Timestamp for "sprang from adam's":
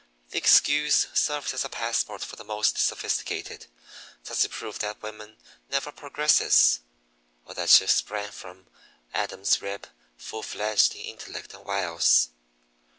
7.85-9.61